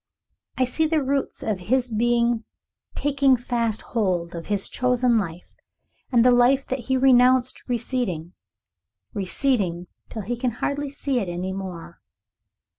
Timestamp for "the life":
6.25-6.65